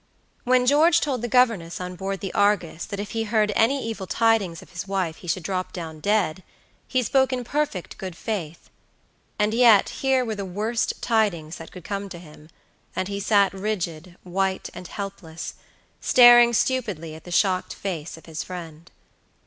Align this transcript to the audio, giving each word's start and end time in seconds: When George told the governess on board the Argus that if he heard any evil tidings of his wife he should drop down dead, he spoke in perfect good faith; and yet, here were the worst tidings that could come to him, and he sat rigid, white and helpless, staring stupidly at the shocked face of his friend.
When 0.45 0.65
George 0.65 0.99
told 0.99 1.21
the 1.21 1.27
governess 1.27 1.79
on 1.79 1.95
board 1.95 2.21
the 2.21 2.33
Argus 2.33 2.85
that 2.85 2.99
if 2.99 3.11
he 3.11 3.21
heard 3.25 3.51
any 3.55 3.85
evil 3.87 4.07
tidings 4.07 4.63
of 4.63 4.71
his 4.71 4.87
wife 4.87 5.17
he 5.17 5.27
should 5.27 5.43
drop 5.43 5.71
down 5.71 5.99
dead, 5.99 6.41
he 6.87 7.03
spoke 7.03 7.31
in 7.31 7.43
perfect 7.43 7.99
good 7.99 8.15
faith; 8.15 8.71
and 9.37 9.53
yet, 9.53 9.89
here 9.89 10.25
were 10.25 10.33
the 10.33 10.43
worst 10.43 11.03
tidings 11.03 11.57
that 11.57 11.71
could 11.71 11.83
come 11.83 12.09
to 12.09 12.17
him, 12.17 12.49
and 12.95 13.09
he 13.09 13.19
sat 13.19 13.53
rigid, 13.53 14.17
white 14.23 14.71
and 14.73 14.87
helpless, 14.87 15.53
staring 15.99 16.51
stupidly 16.51 17.13
at 17.13 17.23
the 17.23 17.29
shocked 17.29 17.75
face 17.75 18.17
of 18.17 18.25
his 18.25 18.43
friend. 18.43 18.89